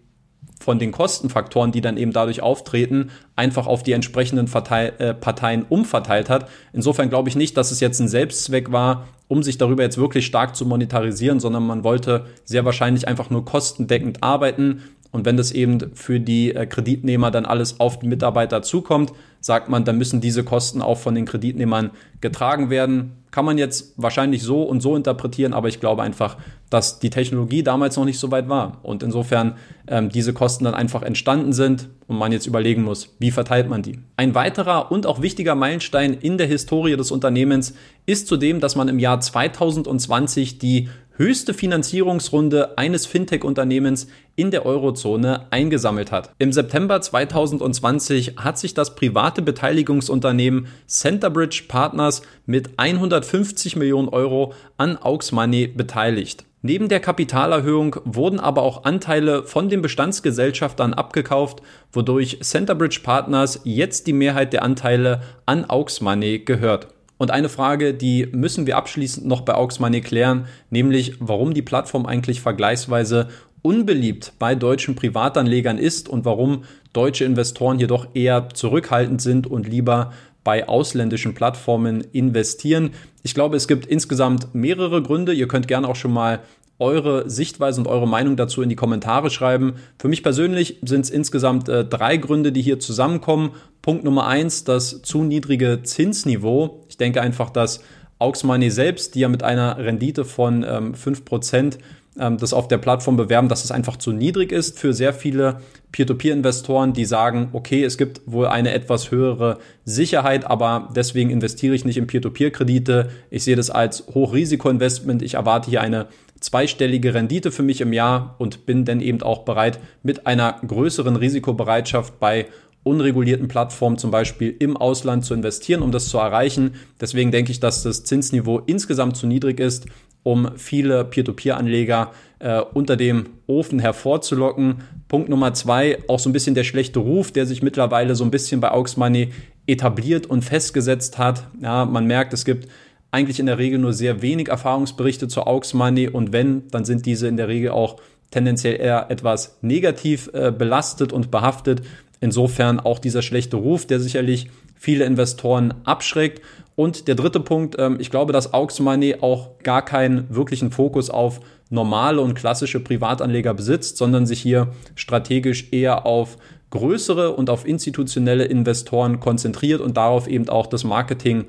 von 0.59 0.79
den 0.79 0.91
Kostenfaktoren, 0.91 1.71
die 1.71 1.81
dann 1.81 1.97
eben 1.97 2.13
dadurch 2.13 2.41
auftreten, 2.41 3.11
einfach 3.35 3.67
auf 3.67 3.83
die 3.83 3.91
entsprechenden 3.91 4.47
Verteil 4.47 4.93
äh, 4.97 5.13
Parteien 5.13 5.65
umverteilt 5.67 6.29
hat. 6.29 6.49
Insofern 6.73 7.09
glaube 7.09 7.29
ich 7.29 7.35
nicht, 7.35 7.57
dass 7.57 7.71
es 7.71 7.79
jetzt 7.79 7.99
ein 7.99 8.07
Selbstzweck 8.07 8.71
war, 8.71 9.07
um 9.27 9.43
sich 9.43 9.57
darüber 9.57 9.83
jetzt 9.83 9.97
wirklich 9.97 10.25
stark 10.25 10.55
zu 10.55 10.65
monetarisieren, 10.65 11.39
sondern 11.39 11.65
man 11.65 11.83
wollte 11.83 12.25
sehr 12.45 12.65
wahrscheinlich 12.65 13.07
einfach 13.07 13.29
nur 13.29 13.45
kostendeckend 13.45 14.23
arbeiten. 14.23 14.83
Und 15.11 15.25
wenn 15.25 15.37
das 15.37 15.51
eben 15.51 15.95
für 15.95 16.19
die 16.19 16.53
äh, 16.53 16.65
Kreditnehmer 16.65 17.31
dann 17.31 17.45
alles 17.45 17.79
auf 17.79 17.99
die 17.99 18.07
Mitarbeiter 18.07 18.61
zukommt, 18.61 19.13
sagt 19.39 19.69
man, 19.69 19.85
dann 19.85 19.97
müssen 19.97 20.21
diese 20.21 20.43
Kosten 20.43 20.81
auch 20.81 20.97
von 20.97 21.15
den 21.15 21.25
Kreditnehmern 21.25 21.91
getragen 22.19 22.69
werden. 22.69 23.13
Kann 23.31 23.45
man 23.45 23.57
jetzt 23.57 23.93
wahrscheinlich 23.97 24.43
so 24.43 24.63
und 24.63 24.81
so 24.81 24.95
interpretieren, 24.95 25.53
aber 25.53 25.67
ich 25.69 25.79
glaube 25.79 26.03
einfach, 26.03 26.37
dass 26.69 26.99
die 26.99 27.09
Technologie 27.09 27.63
damals 27.63 27.95
noch 27.95 28.05
nicht 28.05 28.19
so 28.19 28.31
weit 28.31 28.49
war 28.49 28.79
und 28.83 29.03
insofern 29.03 29.55
ähm, 29.87 30.09
diese 30.09 30.33
Kosten 30.33 30.65
dann 30.65 30.73
einfach 30.73 31.01
entstanden 31.01 31.53
sind 31.53 31.89
und 32.07 32.17
man 32.17 32.31
jetzt 32.31 32.47
überlegen 32.47 32.83
muss, 32.83 33.15
wie 33.19 33.31
verteilt 33.31 33.69
man 33.69 33.81
die. 33.81 33.99
Ein 34.17 34.35
weiterer 34.35 34.91
und 34.91 35.05
auch 35.05 35.21
wichtiger 35.21 35.55
Meilenstein 35.55 36.13
in 36.13 36.37
der 36.37 36.47
Historie 36.47 36.97
des 36.97 37.11
Unternehmens 37.11 37.73
ist 38.05 38.27
zudem, 38.27 38.59
dass 38.59 38.75
man 38.75 38.89
im 38.89 38.99
Jahr 38.99 39.19
2020 39.19 40.59
die 40.59 40.89
höchste 41.17 41.53
Finanzierungsrunde 41.53 42.77
eines 42.77 43.05
Fintech-Unternehmens 43.07 44.07
in 44.35 44.51
der 44.51 44.65
Eurozone 44.65 45.47
eingesammelt 45.51 46.11
hat. 46.11 46.31
Im 46.37 46.53
September 46.53 47.01
2020 47.01 48.35
hat 48.37 48.59
sich 48.59 48.75
das 48.75 48.95
private 48.95 49.41
Beteiligungsunternehmen 49.41 50.67
Centerbridge 50.87 51.63
Partners 51.67 52.21
mit 52.45 52.69
150 52.77 53.75
Millionen 53.75 54.09
Euro 54.09 54.53
an 54.77 54.97
Aux 55.01 55.31
Money 55.31 55.67
beteiligt. 55.67 56.45
Neben 56.67 56.89
der 56.89 56.99
Kapitalerhöhung 56.99 57.95
wurden 58.03 58.41
aber 58.41 58.61
auch 58.61 58.83
Anteile 58.83 59.43
von 59.43 59.69
den 59.69 59.81
Bestandsgesellschaftern 59.81 60.93
abgekauft, 60.93 61.61
wodurch 61.93 62.39
Centerbridge 62.41 62.99
Partners 63.01 63.61
jetzt 63.63 64.05
die 64.05 64.11
Mehrheit 64.11 64.51
der 64.51 64.63
Anteile 64.63 65.21
an 65.45 65.63
Aux 65.69 66.01
Money 66.01 66.39
gehört. 66.39 66.89
Und 67.17 67.31
eine 67.31 67.47
Frage, 67.47 67.93
die 67.93 68.27
müssen 68.33 68.67
wir 68.67 68.75
abschließend 68.75 69.25
noch 69.25 69.39
bei 69.41 69.55
Aux 69.55 69.79
Money 69.79 70.01
klären, 70.01 70.47
nämlich 70.69 71.13
warum 71.21 71.53
die 71.53 71.61
Plattform 71.61 72.05
eigentlich 72.05 72.41
vergleichsweise 72.41 73.29
unbeliebt 73.61 74.33
bei 74.37 74.53
deutschen 74.53 74.95
Privatanlegern 74.95 75.77
ist 75.77 76.09
und 76.09 76.25
warum 76.25 76.65
deutsche 76.91 77.23
Investoren 77.23 77.79
jedoch 77.79 78.07
eher 78.13 78.49
zurückhaltend 78.49 79.21
sind 79.21 79.47
und 79.47 79.69
lieber 79.69 80.11
bei 80.47 80.65
ausländischen 80.69 81.33
Plattformen 81.33 81.99
investieren. 82.13 82.91
Ich 83.21 83.33
glaube, 83.33 83.57
es 83.57 83.67
gibt 83.67 83.85
insgesamt 83.85 84.55
mehrere 84.55 85.03
Gründe. 85.03 85.33
Ihr 85.33 85.49
könnt 85.49 85.67
gerne 85.67 85.85
auch 85.89 85.97
schon 85.97 86.13
mal 86.13 86.39
eure 86.79 87.29
Sichtweise 87.29 87.81
und 87.81 87.87
eure 87.87 88.07
Meinung 88.07 88.35
dazu 88.35 88.61
in 88.61 88.69
die 88.69 88.75
Kommentare 88.75 89.29
schreiben. 89.29 89.75
Für 89.97 90.07
mich 90.07 90.23
persönlich 90.23 90.77
sind 90.83 91.01
es 91.01 91.09
insgesamt 91.09 91.69
äh, 91.69 91.83
drei 91.83 92.17
Gründe, 92.17 92.51
die 92.51 92.61
hier 92.61 92.79
zusammenkommen. 92.79 93.51
Punkt 93.81 94.03
Nummer 94.03 94.27
eins, 94.27 94.63
das 94.63 95.01
zu 95.01 95.23
niedrige 95.23 95.81
Zinsniveau. 95.83 96.85
Ich 96.89 96.97
denke 96.97 97.21
einfach, 97.21 97.49
dass 97.49 97.81
Aux 98.19 98.43
Money 98.43 98.69
selbst, 98.69 99.15
die 99.15 99.21
ja 99.21 99.29
mit 99.29 99.43
einer 99.43 99.77
Rendite 99.77 100.25
von 100.25 100.63
ähm, 100.63 100.93
5% 100.93 101.77
ähm, 102.19 102.37
das 102.37 102.53
auf 102.53 102.67
der 102.67 102.77
Plattform 102.77 103.17
bewerben, 103.17 103.49
dass 103.49 103.63
es 103.63 103.71
einfach 103.71 103.97
zu 103.97 104.11
niedrig 104.11 104.51
ist 104.51 104.79
für 104.79 104.93
sehr 104.93 105.13
viele 105.13 105.61
Peer-to-Peer-Investoren, 105.91 106.93
die 106.93 107.05
sagen, 107.05 107.49
okay, 107.53 107.83
es 107.83 107.97
gibt 107.97 108.21
wohl 108.25 108.47
eine 108.47 108.73
etwas 108.73 109.11
höhere 109.11 109.57
Sicherheit, 109.85 110.45
aber 110.45 110.89
deswegen 110.95 111.29
investiere 111.29 111.75
ich 111.75 111.85
nicht 111.85 111.97
in 111.97 112.07
Peer-to-Peer-Kredite. 112.07 113.09
Ich 113.29 113.43
sehe 113.43 113.55
das 113.55 113.69
als 113.69 114.05
Hochrisiko-Investment. 114.13 115.21
Ich 115.21 115.35
erwarte 115.35 115.69
hier 115.69 115.81
eine 115.81 116.07
zweistellige 116.39 117.13
Rendite 117.13 117.51
für 117.51 117.63
mich 117.63 117.81
im 117.81 117.93
Jahr 117.93 118.35
und 118.37 118.65
bin 118.65 118.85
dann 118.85 119.01
eben 119.01 119.21
auch 119.21 119.43
bereit, 119.43 119.79
mit 120.03 120.27
einer 120.27 120.59
größeren 120.65 121.15
Risikobereitschaft 121.15 122.19
bei 122.19 122.47
unregulierten 122.83 123.47
Plattformen 123.47 123.97
zum 123.97 124.11
Beispiel 124.11 124.55
im 124.59 124.77
Ausland 124.77 125.25
zu 125.25 125.33
investieren, 125.33 125.81
um 125.81 125.91
das 125.91 126.07
zu 126.07 126.17
erreichen. 126.17 126.75
Deswegen 127.01 127.31
denke 127.31 127.51
ich, 127.51 127.59
dass 127.59 127.83
das 127.83 128.03
Zinsniveau 128.03 128.59
insgesamt 128.65 129.17
zu 129.17 129.27
niedrig 129.27 129.59
ist, 129.59 129.87
um 130.27 130.49
viele 130.57 131.05
Peer-to-Peer-Anleger 131.05 132.11
äh, 132.39 132.59
unter 132.73 132.97
dem 132.97 133.27
Ofen 133.47 133.79
hervorzulocken. 133.79 134.83
Punkt 135.07 135.29
Nummer 135.29 135.53
zwei, 135.53 135.99
auch 136.09 136.19
so 136.19 136.29
ein 136.29 136.33
bisschen 136.33 136.53
der 136.53 136.65
schlechte 136.65 136.99
Ruf, 136.99 137.31
der 137.31 137.45
sich 137.45 137.63
mittlerweile 137.63 138.13
so 138.13 138.25
ein 138.25 138.31
bisschen 138.31 138.59
bei 138.59 138.71
Aux 138.71 138.97
Money 138.97 139.29
etabliert 139.67 140.25
und 140.25 140.43
festgesetzt 140.43 141.17
hat. 141.17 141.47
Ja, 141.61 141.85
man 141.85 142.07
merkt, 142.07 142.33
es 142.33 142.43
gibt 142.43 142.67
eigentlich 143.09 143.39
in 143.39 143.45
der 143.45 143.57
Regel 143.57 143.79
nur 143.79 143.93
sehr 143.93 144.21
wenig 144.21 144.49
Erfahrungsberichte 144.49 145.29
zu 145.29 145.47
Aux 145.47 145.73
Money 145.73 146.09
und 146.09 146.33
wenn, 146.33 146.67
dann 146.71 146.83
sind 146.83 147.05
diese 147.05 147.29
in 147.29 147.37
der 147.37 147.47
Regel 147.47 147.71
auch 147.71 147.95
tendenziell 148.29 148.81
eher 148.81 149.09
etwas 149.09 149.59
negativ 149.61 150.29
äh, 150.33 150.51
belastet 150.51 151.13
und 151.13 151.31
behaftet. 151.31 151.83
Insofern 152.19 152.81
auch 152.81 152.99
dieser 152.99 153.21
schlechte 153.21 153.55
Ruf, 153.55 153.85
der 153.85 154.01
sicherlich 154.01 154.49
viele 154.75 155.05
Investoren 155.05 155.73
abschreckt. 155.85 156.41
Und 156.77 157.07
der 157.07 157.15
dritte 157.15 157.39
Punkt, 157.39 157.75
ähm, 157.79 157.97
ich 157.99 158.11
glaube, 158.11 158.33
dass 158.33 158.53
Aux 158.53 158.79
Money 158.79 159.15
auch 159.21 159.57
gar 159.63 159.83
keinen 159.83 160.27
wirklichen 160.29 160.69
Fokus 160.69 161.09
auf 161.09 161.39
normale 161.71 162.21
und 162.21 162.35
klassische 162.35 162.79
Privatanleger 162.79 163.55
besitzt, 163.55 163.97
sondern 163.97 164.27
sich 164.27 164.39
hier 164.39 164.71
strategisch 164.93 165.69
eher 165.71 166.05
auf 166.05 166.37
größere 166.69 167.33
und 167.33 167.49
auf 167.49 167.67
institutionelle 167.67 168.45
Investoren 168.45 169.19
konzentriert 169.19 169.81
und 169.81 169.97
darauf 169.97 170.27
eben 170.27 170.49
auch 170.49 170.67
das 170.67 170.83
Marketing 170.83 171.45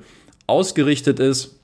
ausgerichtet 0.47 1.19
ist 1.19 1.58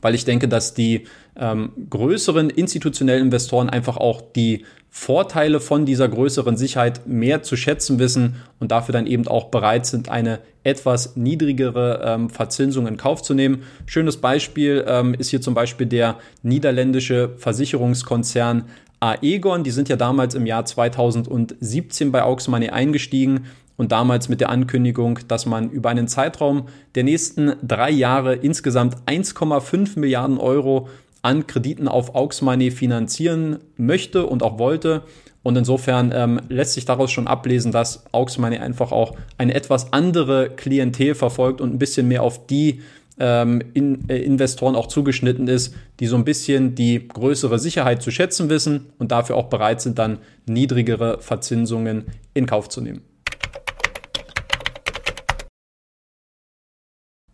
weil 0.00 0.14
ich 0.14 0.24
denke, 0.24 0.48
dass 0.48 0.74
die 0.74 1.04
ähm, 1.36 1.70
größeren 1.90 2.50
institutionellen 2.50 3.24
Investoren 3.24 3.70
einfach 3.70 3.96
auch 3.96 4.20
die 4.20 4.64
Vorteile 4.90 5.60
von 5.60 5.84
dieser 5.84 6.08
größeren 6.08 6.56
Sicherheit 6.56 7.06
mehr 7.06 7.42
zu 7.42 7.56
schätzen 7.56 7.98
wissen 7.98 8.36
und 8.58 8.72
dafür 8.72 8.92
dann 8.92 9.06
eben 9.06 9.28
auch 9.28 9.46
bereit 9.46 9.86
sind, 9.86 10.08
eine 10.08 10.40
etwas 10.64 11.16
niedrigere 11.16 12.02
ähm, 12.04 12.30
Verzinsung 12.30 12.86
in 12.86 12.96
Kauf 12.96 13.22
zu 13.22 13.34
nehmen. 13.34 13.62
Schönes 13.86 14.16
Beispiel 14.16 14.84
ähm, 14.88 15.14
ist 15.14 15.30
hier 15.30 15.40
zum 15.40 15.54
Beispiel 15.54 15.86
der 15.86 16.16
niederländische 16.42 17.30
Versicherungskonzern 17.36 18.64
Aegon. 19.00 19.62
Die 19.62 19.70
sind 19.70 19.88
ja 19.88 19.96
damals 19.96 20.34
im 20.34 20.46
Jahr 20.46 20.64
2017 20.64 22.10
bei 22.10 22.22
Aux 22.24 22.48
Money 22.48 22.70
eingestiegen 22.70 23.46
und 23.78 23.92
damals 23.92 24.28
mit 24.28 24.42
der 24.42 24.50
Ankündigung, 24.50 25.20
dass 25.28 25.46
man 25.46 25.70
über 25.70 25.88
einen 25.88 26.08
Zeitraum 26.08 26.66
der 26.94 27.04
nächsten 27.04 27.54
drei 27.62 27.90
Jahre 27.90 28.34
insgesamt 28.34 28.96
1,5 29.06 29.98
Milliarden 29.98 30.36
Euro 30.36 30.88
an 31.22 31.46
Krediten 31.46 31.88
auf 31.88 32.14
Aux 32.14 32.42
Money 32.42 32.70
finanzieren 32.70 33.60
möchte 33.76 34.26
und 34.26 34.42
auch 34.42 34.58
wollte. 34.58 35.02
Und 35.42 35.56
insofern 35.56 36.12
ähm, 36.14 36.40
lässt 36.48 36.74
sich 36.74 36.84
daraus 36.84 37.10
schon 37.10 37.28
ablesen, 37.28 37.72
dass 37.72 38.04
Aux 38.12 38.36
Money 38.38 38.58
einfach 38.58 38.92
auch 38.92 39.16
eine 39.38 39.54
etwas 39.54 39.92
andere 39.92 40.50
Klientel 40.50 41.14
verfolgt 41.14 41.60
und 41.60 41.72
ein 41.72 41.78
bisschen 41.78 42.08
mehr 42.08 42.22
auf 42.22 42.46
die 42.46 42.82
ähm, 43.20 43.62
in, 43.74 44.08
äh, 44.08 44.18
Investoren 44.18 44.74
auch 44.74 44.88
zugeschnitten 44.88 45.48
ist, 45.48 45.74
die 46.00 46.06
so 46.06 46.16
ein 46.16 46.24
bisschen 46.24 46.74
die 46.74 47.06
größere 47.06 47.58
Sicherheit 47.58 48.02
zu 48.02 48.10
schätzen 48.10 48.48
wissen 48.48 48.86
und 48.98 49.12
dafür 49.12 49.36
auch 49.36 49.46
bereit 49.46 49.80
sind, 49.80 49.98
dann 49.98 50.18
niedrigere 50.46 51.18
Verzinsungen 51.20 52.06
in 52.34 52.46
Kauf 52.46 52.68
zu 52.68 52.80
nehmen. 52.80 53.02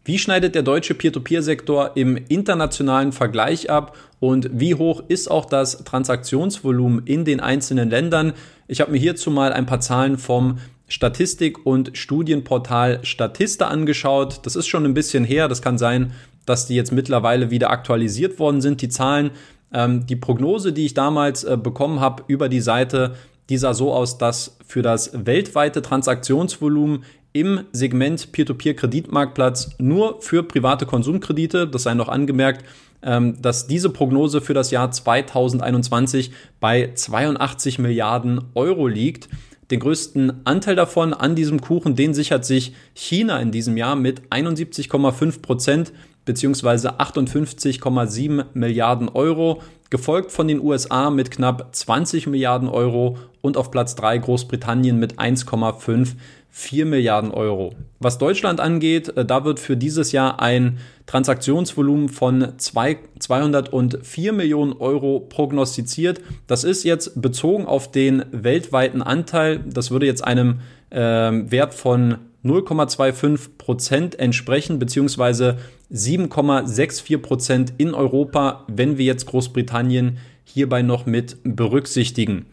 Wie 0.06 0.18
schneidet 0.18 0.54
der 0.54 0.62
deutsche 0.62 0.92
Peer-to-Peer-Sektor 0.92 1.92
im 1.94 2.18
internationalen 2.28 3.11
Vergleich 3.12 3.70
ab 3.70 3.96
und 4.20 4.50
wie 4.52 4.75
hoch 4.75 5.02
ist 5.08 5.30
auch 5.30 5.46
das 5.46 5.82
Transaktionsvolumen 5.84 7.06
in 7.06 7.25
den 7.25 7.40
einzelnen 7.40 7.88
Ländern? 7.88 8.34
Ich 8.68 8.82
habe 8.82 8.92
mir 8.92 8.99
hierzu 8.99 9.30
mal 9.30 9.54
ein 9.54 9.64
paar 9.64 9.80
Zahlen 9.80 10.18
vom 10.18 10.58
Statistik- 10.88 11.64
und 11.64 11.96
Studienportal 11.96 13.00
Statista 13.02 13.68
angeschaut. 13.68 14.40
Das 14.44 14.56
ist 14.56 14.66
schon 14.66 14.84
ein 14.84 14.92
bisschen 14.92 15.25
her. 15.25 15.49
Das 15.49 15.62
kann 15.62 15.78
sein, 15.78 16.12
dass 16.44 16.66
die 16.66 16.75
jetzt 16.75 16.92
mittlerweile 16.92 17.50
wieder 17.50 17.70
aktualisiert 17.70 18.38
worden 18.38 18.61
sind, 18.61 18.82
die 18.82 18.90
Zahlen. 18.90 19.30
Ähm, 19.73 20.06
die 20.06 20.16
Prognose, 20.16 20.75
die 20.75 20.84
ich 20.84 20.92
damals 20.92 21.44
äh, 21.44 21.56
bekommen 21.56 22.00
habe 22.00 22.25
über 22.26 22.50
die 22.50 22.61
Seite, 22.61 23.14
die 23.49 23.56
sah 23.56 23.73
so 23.73 23.92
aus, 23.92 24.18
dass 24.18 24.58
für 24.66 24.82
das 24.82 25.26
weltweite 25.26 25.80
Transaktionsvolumen 25.80 27.04
im 27.35 27.64
Segment 27.73 28.31
Peer-to-Peer-Kreditmarktplatz 28.33 29.73
nur 29.79 30.23
für 30.23 30.45
private 30.45 30.87
Konsumkredite. 30.87 31.67
Das 31.67 31.83
sei 31.83 31.95
noch 31.95 32.09
angemerkt, 32.09 32.64
ähm, 33.03 33.43
dass 33.43 33.67
diese 33.67 33.91
Prognose 33.91 34.41
für 34.41 34.55
das 34.55 34.71
Jahr 34.71 34.91
2021 34.91 36.31
bei 36.61 36.93
82 36.95 37.81
Milliarden 37.81 38.41
Euro 38.55 38.87
liegt. 38.87 39.29
Den 39.71 39.81
größten 39.81 40.47
Anteil 40.47 40.76
davon 40.76 41.12
an 41.12 41.35
diesem 41.35 41.61
Kuchen, 41.61 41.97
den 41.97 42.14
sichert 42.14 42.45
sich 42.45 42.73
China 42.95 43.41
in 43.41 43.50
diesem 43.50 43.76
Jahr 43.76 43.97
mit 43.97 44.23
71,5 44.31 45.43
Prozent 45.43 45.93
beziehungsweise 46.25 47.00
58,7 47.00 48.47
Milliarden 48.54 49.09
Euro, 49.09 49.62
gefolgt 49.90 50.33
von 50.33 50.49
den 50.49 50.61
USA 50.61 51.11
mit 51.11 51.31
knapp 51.31 51.69
20 51.75 52.26
Milliarden 52.26 52.69
Euro 52.69 53.19
und 53.43 53.57
auf 53.57 53.71
Platz 53.71 53.95
3 53.95 54.19
Großbritannien 54.19 54.99
mit 54.99 55.19
1,5 55.19 56.14
4 56.57 56.87
Milliarden 56.87 57.33
Euro. 57.33 57.75
Was 57.99 58.16
Deutschland 58.16 58.61
angeht, 58.61 59.16
äh, 59.16 59.25
da 59.25 59.45
wird 59.45 59.59
für 59.59 59.76
dieses 59.76 60.12
Jahr 60.12 60.40
ein 60.40 60.78
Transaktionsvolumen 61.07 62.09
von 62.09 62.52
204 62.59 64.33
Millionen 64.33 64.73
Euro 64.75 65.19
prognostiziert. 65.19 66.21
Das 66.47 66.62
ist 66.62 66.85
jetzt 66.85 67.21
bezogen 67.21 67.66
auf 67.66 67.90
den 67.90 68.25
weltweiten 68.31 69.02
Anteil. 69.02 69.64
Das 69.66 69.90
würde 69.90 70.07
jetzt 70.07 70.25
einem 70.25 70.61
äh, 70.90 70.99
Wert 71.00 71.75
von 71.75 72.19
0,25 72.45 73.59
Prozent 73.59 74.19
entsprechen, 74.21 74.78
beziehungsweise 74.78 75.59
7,64 75.94 77.18
Prozent 77.18 77.72
in 77.78 77.94
Europa, 77.94 78.64
wenn 78.66 78.98
wir 78.98 79.04
jetzt 79.04 79.26
Großbritannien 79.26 80.18
hierbei 80.44 80.82
noch 80.82 81.06
mit 81.06 81.36
berücksichtigen. 81.44 82.46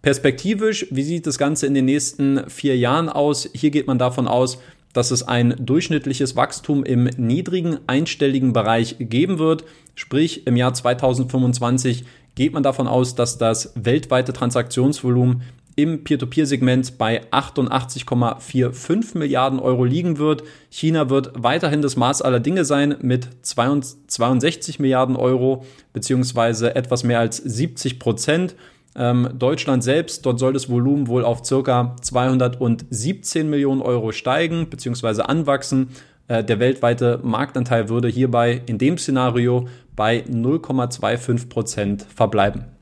Perspektivisch, 0.00 0.86
wie 0.90 1.02
sieht 1.02 1.26
das 1.26 1.38
Ganze 1.38 1.66
in 1.66 1.74
den 1.74 1.86
nächsten 1.86 2.48
vier 2.48 2.76
Jahren 2.76 3.08
aus? 3.08 3.48
Hier 3.52 3.70
geht 3.70 3.86
man 3.86 3.98
davon 3.98 4.28
aus, 4.28 4.58
dass 4.92 5.10
es 5.10 5.22
ein 5.26 5.56
durchschnittliches 5.58 6.36
Wachstum 6.36 6.84
im 6.84 7.04
niedrigen 7.16 7.78
einstelligen 7.88 8.52
Bereich 8.52 8.96
geben 9.00 9.38
wird. 9.38 9.64
Sprich, 9.96 10.46
im 10.46 10.56
Jahr 10.56 10.72
2025 10.72 12.04
geht 12.34 12.52
man 12.52 12.62
davon 12.62 12.86
aus, 12.86 13.14
dass 13.14 13.38
das 13.38 13.72
weltweite 13.74 14.32
Transaktionsvolumen 14.32 15.42
im 15.76 16.04
Peer-to-Peer-Segment 16.04 16.98
bei 16.98 17.22
88,45 17.30 19.18
Milliarden 19.18 19.58
Euro 19.58 19.84
liegen 19.84 20.18
wird. 20.18 20.44
China 20.70 21.10
wird 21.10 21.32
weiterhin 21.34 21.82
das 21.82 21.96
Maß 21.96 22.22
aller 22.22 22.40
Dinge 22.40 22.64
sein 22.64 22.96
mit 23.00 23.28
62 23.42 24.78
Milliarden 24.78 25.16
Euro 25.16 25.64
beziehungsweise 25.92 26.74
etwas 26.76 27.04
mehr 27.04 27.18
als 27.18 27.38
70 27.38 27.98
Prozent. 27.98 28.54
Ähm, 28.96 29.30
Deutschland 29.36 29.82
selbst, 29.82 30.24
dort 30.24 30.38
soll 30.38 30.52
das 30.52 30.70
Volumen 30.70 31.08
wohl 31.08 31.24
auf 31.24 31.44
circa 31.44 31.96
217 32.00 33.50
Millionen 33.50 33.82
Euro 33.82 34.12
steigen 34.12 34.68
bzw. 34.70 35.22
anwachsen. 35.22 35.88
Äh, 36.28 36.44
der 36.44 36.60
weltweite 36.60 37.18
Marktanteil 37.22 37.88
würde 37.88 38.08
hierbei 38.08 38.62
in 38.66 38.78
dem 38.78 38.96
Szenario 38.96 39.66
bei 39.96 40.24
0,25 40.28 41.48
Prozent 41.48 42.06
verbleiben. 42.14 42.73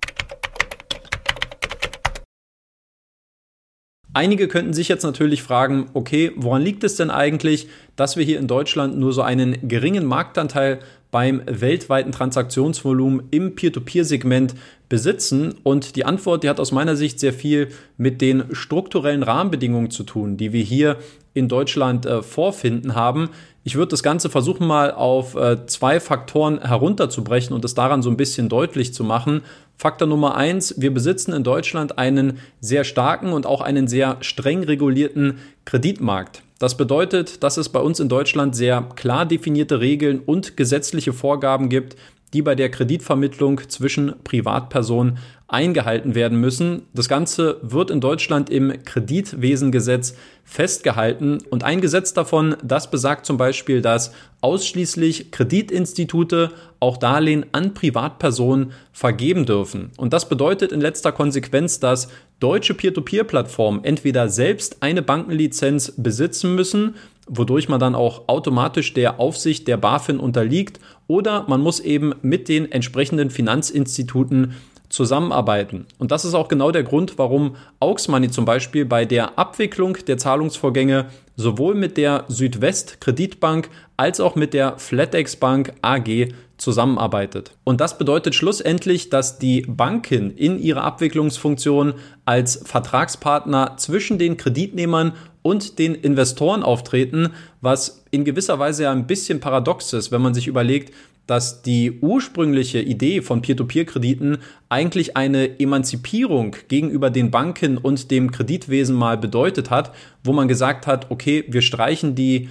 Einige 4.15 4.47
könnten 4.47 4.75
sich 4.75 4.89
jetzt 4.89 5.05
natürlich 5.05 5.43
fragen, 5.43 5.87
okay, 5.95 6.33
woran 6.37 6.63
liegt 6.63 6.85
es 6.85 6.97
denn 6.97 7.11
eigentlich, 7.11 7.69
dass 7.97 8.17
wir 8.17 8.25
hier 8.25 8.39
in 8.39 8.47
Deutschland 8.47 8.99
nur 8.99 9.13
so 9.15 9.23
einen 9.23 9.69
geringen 9.69 10.05
Marktanteil 10.05 10.81
beim 11.11 11.43
weltweiten 11.47 12.13
Transaktionsvolumen 12.13 13.29
im 13.31 13.55
Peer-to-Peer-Segment 13.55 14.55
besitzen? 14.91 15.55
Und 15.63 15.97
die 15.97 16.05
Antwort, 16.05 16.43
die 16.43 16.51
hat 16.51 16.61
aus 16.61 16.73
meiner 16.73 16.95
Sicht 16.95 17.21
sehr 17.21 17.33
viel 17.33 17.69
mit 17.97 18.21
den 18.21 18.45
strukturellen 18.53 19.23
Rahmenbedingungen 19.23 19.91
zu 19.91 20.03
tun, 20.03 20.37
die 20.37 20.53
wir 20.53 20.63
hier 20.63 20.99
in 21.33 21.49
Deutschland 21.49 22.05
äh, 22.05 22.23
vorfinden 22.23 22.95
haben. 22.95 23.31
Ich 23.65 23.77
würde 23.77 23.91
das 23.91 24.03
Ganze 24.03 24.29
versuchen 24.29 24.67
mal 24.67 24.91
auf 24.91 25.37
äh, 25.37 25.67
zwei 25.67 26.01
Faktoren 26.01 26.61
herunterzubrechen 26.61 27.55
und 27.55 27.65
es 27.65 27.75
daran 27.75 28.03
so 28.03 28.11
ein 28.11 28.17
bisschen 28.17 28.49
deutlich 28.49 28.93
zu 28.93 29.05
machen. 29.05 29.43
Faktor 29.77 30.09
Nummer 30.09 30.35
eins, 30.35 30.75
wir 30.81 30.93
besitzen 30.93 31.33
in 31.33 31.45
Deutschland 31.45 31.97
einen 31.97 32.39
sehr 32.61 32.83
starken 32.83 33.33
und 33.33 33.47
auch 33.47 33.61
einen 33.61 33.87
sehr 33.87 34.17
streng 34.21 34.65
regulierten 34.65 35.39
Kreditmarkt. 35.65 36.43
Das 36.59 36.77
bedeutet, 36.77 37.43
dass 37.43 37.57
es 37.57 37.69
bei 37.69 37.81
uns 37.81 38.01
in 38.01 38.09
Deutschland 38.09 38.55
sehr 38.57 38.83
klar 38.97 39.27
definierte 39.27 39.81
Regeln 39.81 40.21
und 40.21 40.57
gesetzliche 40.57 41.13
Vorgaben 41.13 41.69
gibt, 41.69 41.97
die 42.33 42.43
bei 42.43 42.55
der 42.55 42.71
Kreditvermittlung 42.71 43.61
zwischen 43.69 44.15
Privatpersonen 44.25 45.19
eingehalten 45.53 46.15
werden 46.15 46.41
müssen. 46.41 46.87
Das 46.95 47.09
Ganze 47.11 47.59
wird 47.63 47.91
in 47.91 48.01
Deutschland 48.01 48.49
im 48.49 48.85
Kreditwesengesetz 48.85 50.15
festgehalten 50.45 51.39
und 51.51 51.63
ein 51.63 51.83
Gesetz 51.83 52.15
davon, 52.15 52.57
das 52.65 52.91
besagt 52.91 53.27
zum 53.27 53.37
Beispiel, 53.37 53.83
dass 53.83 54.13
ausschließlich 54.41 55.31
Kreditinstitute 55.31 56.53
auch 56.81 56.97
Darlehen 56.97 57.45
an 57.53 57.75
Privatpersonen 57.75 58.73
vergeben 58.93 59.45
dürfen. 59.45 59.91
Und 59.99 60.15
das 60.15 60.29
bedeutet 60.29 60.73
in 60.73 60.81
letzter 60.81 61.13
Konsequenz, 61.13 61.81
dass 61.81 62.09
deutsche 62.41 62.75
Peer-to-Peer-Plattformen 62.75 63.85
entweder 63.85 64.29
selbst 64.29 64.79
eine 64.83 65.03
Bankenlizenz 65.03 65.93
besitzen 65.97 66.55
müssen, 66.55 66.97
wodurch 67.29 67.69
man 67.69 67.79
dann 67.79 67.95
auch 67.95 68.29
automatisch 68.29 68.95
der 68.95 69.21
Aufsicht 69.21 69.69
der 69.69 69.77
BaFin 69.77 70.19
unterliegt, 70.19 70.81
oder 71.13 71.45
man 71.47 71.61
muss 71.61 71.79
eben 71.79 72.15
mit 72.23 72.49
den 72.49 72.73
entsprechenden 72.73 73.29
Finanzinstituten 73.29 74.55
zusammenarbeiten. 74.93 75.87
Und 75.99 76.13
das 76.13 76.25
ist 76.25 76.35
auch 76.35 76.49
genau 76.49 76.71
der 76.71 76.83
Grund, 76.83 77.19
warum 77.19 77.57
Aux 77.81 77.97
zum 78.31 78.45
Beispiel 78.45 78.85
bei 78.85 79.05
der 79.05 79.39
Abwicklung 79.39 79.97
der 80.07 80.19
Zahlungsvorgänge 80.19 81.07
sowohl 81.37 81.75
mit 81.75 81.97
der 81.97 82.25
Südwest 82.29 83.01
Kreditbank 83.01 83.71
als 83.97 84.21
auch 84.21 84.37
mit 84.37 84.55
der 84.55 84.79
Flatex 84.79 85.37
Bank 85.37 85.73
AG 85.81 86.29
zusammenarbeitet. 86.59 87.53
Und 87.65 87.81
das 87.81 87.99
bedeutet 87.99 88.35
schlussendlich, 88.35 89.11
dass 89.11 89.39
die 89.39 89.63
Banken 89.63 90.31
in 90.37 90.59
ihrer 90.59 90.85
Abwicklungsfunktion 90.85 91.95
als 92.25 92.63
Vertragspartner 92.65 93.77
zwischen 93.79 94.19
den 94.19 94.37
Kreditnehmern 94.37 95.15
und 95.43 95.79
den 95.79 95.95
Investoren 95.95 96.63
auftreten, 96.63 97.31
was 97.61 98.05
in 98.13 98.25
gewisser 98.25 98.59
Weise 98.59 98.85
ja 98.85 98.93
ein 98.93 99.09
bisschen 99.09 99.41
paradox 99.41 99.93
ist, 99.93 100.13
wenn 100.13 100.23
man 100.23 100.35
sich 100.35 100.47
überlegt, 100.47 100.95
dass 101.27 101.63
die 101.63 102.01
ursprüngliche 102.01 102.81
Idee 102.81 103.23
von 103.23 103.43
Peer-to-Peer-Krediten 103.43 104.39
eigentlich 104.69 105.17
eine 105.17 105.61
Emanzipierung 105.61 106.57
gegenüber 106.69 107.11
den 107.11 107.31
Banken 107.31 107.79
und 107.79 108.11
dem 108.11 108.33
Kreditwesen 108.33 108.97
mal 108.97 109.17
bedeutet 109.17 109.71
hat, 109.71 109.93
wo 110.25 110.33
man 110.33 110.49
gesagt 110.49 110.87
hat, 110.87 111.11
okay, 111.11 111.45
wir 111.49 111.63
streichen 111.63 112.15
die 112.15 112.49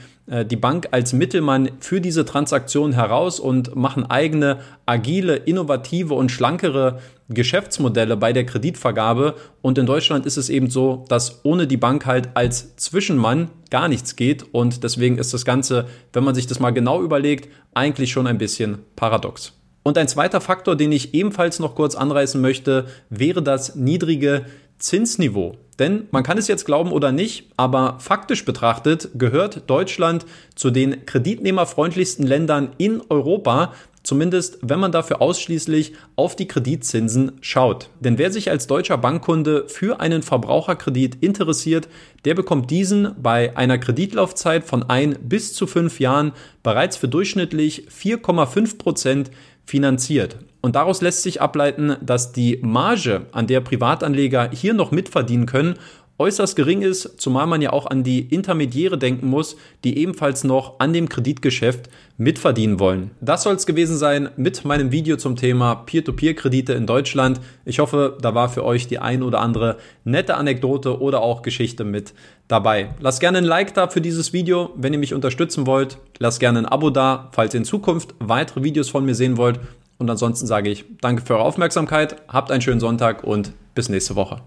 die 0.50 0.56
Bank 0.56 0.88
als 0.92 1.12
Mittelmann 1.12 1.72
für 1.82 2.00
diese 2.00 2.24
Transaktion 2.24 2.94
heraus 2.94 3.40
und 3.40 3.76
machen 3.76 4.10
eigene, 4.10 4.60
agile, 4.86 5.36
innovative 5.36 6.14
und 6.14 6.32
schlankere 6.32 7.00
Geschäftsmodelle 7.28 8.16
bei 8.16 8.32
der 8.32 8.46
Kreditvergabe. 8.46 9.36
Und 9.62 9.78
in 9.78 9.86
Deutschland 9.86 10.26
ist 10.26 10.38
es 10.38 10.50
eben 10.50 10.70
so, 10.70 11.04
dass 11.10 11.44
ohne 11.44 11.68
die 11.68 11.78
Bank 11.78 12.06
halt 12.06 12.30
als 12.36 12.78
Zwischenmann 12.78 13.50
gar 13.70 13.90
nichts 13.90 14.16
geht. 14.16 14.46
Und 14.54 14.86
deswegen 14.86 15.18
ist 15.18 15.34
das 15.34 15.44
Ganze, 15.44 15.88
wenn 16.14 16.24
man 16.24 16.36
sich 16.36 16.48
das 16.48 16.62
mal 16.62 16.72
genau 16.72 17.02
überlegt, 17.02 17.50
eigentlich 17.74 18.12
schon 18.12 18.28
ein 18.28 18.38
bisschen 18.38 18.80
paradox. 18.96 19.54
Und 19.84 19.98
ein 19.98 20.08
zweiter 20.08 20.42
Faktor, 20.42 20.76
den 20.76 20.92
ich 20.92 21.14
ebenfalls 21.14 21.60
noch 21.60 21.76
kurz 21.76 21.96
anreißen 21.96 22.40
möchte, 22.40 22.86
wäre 23.10 23.42
das 23.42 23.76
niedrige 23.76 24.46
Zinsniveau. 24.78 25.58
Denn 25.82 26.08
man 26.12 26.22
kann 26.22 26.38
es 26.38 26.48
jetzt 26.48 26.66
glauben 26.66 26.92
oder 26.92 27.12
nicht, 27.12 27.48
aber 27.58 27.98
faktisch 28.00 28.46
betrachtet 28.46 29.10
gehört 29.16 29.64
Deutschland 29.68 30.28
zu 30.54 30.70
den 30.70 31.08
kreditnehmerfreundlichsten 31.08 32.26
Ländern 32.26 32.70
in 32.78 33.02
Europa, 33.10 33.74
Zumindest, 34.04 34.58
wenn 34.64 34.80
man 34.80 34.92
dafür 34.92 35.22
ausschließlich 35.22 35.94
auf 36.16 36.36
die 36.36 36.48
Kreditzinsen 36.48 37.34
schaut. 37.42 37.90
Denn 38.00 38.18
wer 38.18 38.32
sich 38.32 38.50
als 38.50 38.66
deutscher 38.66 38.98
Bankkunde 38.98 39.66
für 39.68 40.00
einen 40.00 40.24
Verbraucherkredit 40.24 41.18
interessiert, 41.22 41.88
der 42.26 42.34
bekommt 42.34 42.72
diesen 42.72 43.14
bei 43.22 43.56
einer 43.56 43.78
Kreditlaufzeit 43.78 44.64
von 44.64 44.82
ein 44.82 45.18
bis 45.22 45.54
zu 45.54 45.68
fünf 45.68 46.00
Jahren 46.00 46.32
bereits 46.64 46.98
für 46.98 47.10
durchschnittlich 47.10 47.88
4,5 47.92 48.80
Prozent 48.80 49.32
finanziert. 49.66 50.38
Und 50.62 50.76
daraus 50.76 51.02
lässt 51.02 51.24
sich 51.24 51.42
ableiten, 51.42 51.98
dass 52.02 52.32
die 52.32 52.60
Marge, 52.62 53.26
an 53.32 53.48
der 53.48 53.62
Privatanleger 53.62 54.52
hier 54.52 54.74
noch 54.74 54.92
mitverdienen 54.92 55.48
können, 55.48 55.76
äußerst 56.22 56.56
gering 56.56 56.84
ist, 56.84 57.20
zumal 57.20 57.48
man 57.48 57.64
ja 57.64 57.74
auch 57.74 57.88
an 57.88 58.04
die 58.04 58.20
Intermediäre 58.20 59.00
denken 59.00 59.28
muss, 59.28 59.56
die 59.84 59.98
ebenfalls 59.98 60.44
noch 60.44 60.80
an 60.80 60.94
dem 60.94 61.10
Kreditgeschäft 61.10 61.90
mitverdienen 62.18 62.80
wollen. 62.80 63.10
Das 63.22 63.42
soll 63.42 63.56
es 63.56 63.66
gewesen 63.66 63.98
sein 63.98 64.30
mit 64.38 64.64
meinem 64.64 64.92
Video 64.92 65.18
zum 65.18 65.36
Thema 65.36 65.74
Peer-to-Peer-Kredite 65.74 66.74
in 66.74 66.86
Deutschland. 66.86 67.42
Ich 67.66 67.80
hoffe, 67.80 68.18
da 68.22 68.36
war 68.36 68.50
für 68.50 68.64
euch 68.64 68.86
die 68.86 69.00
ein 69.00 69.24
oder 69.24 69.40
andere 69.40 69.78
nette 70.04 70.36
Anekdote 70.38 71.02
oder 71.02 71.22
auch 71.22 71.42
Geschichte 71.42 71.84
mit 71.84 72.14
dabei. 72.48 72.94
Lasst 73.00 73.20
gerne 73.20 73.40
ein 73.40 73.44
Like 73.44 73.74
da 73.74 73.88
für 73.88 74.02
dieses 74.02 74.32
Video, 74.32 74.70
wenn 74.76 74.94
ihr 74.94 75.00
mich 75.00 75.16
unterstützen 75.16 75.66
wollt. 75.66 75.98
Lasst 76.20 76.40
gerne 76.40 76.60
ein 76.60 76.66
Abo 76.68 76.92
da, 76.92 77.30
falls 77.32 77.56
ihr 77.56 77.60
in 77.60 77.66
Zukunft 77.66 78.14
weitere 78.20 78.64
Videos 78.64 78.90
von 78.90 79.06
mir 79.06 79.16
sehen 79.16 79.38
wollt. 79.38 79.60
Und 80.02 80.10
ansonsten 80.10 80.48
sage 80.48 80.72
ich 80.72 80.84
danke 81.00 81.22
für 81.24 81.36
eure 81.36 81.44
Aufmerksamkeit, 81.44 82.16
habt 82.28 82.50
einen 82.50 82.64
schönen 82.64 82.80
Sonntag 82.80 83.24
und 83.24 83.52
bis 83.76 83.88
nächste 83.88 84.16
Woche. 84.16 84.40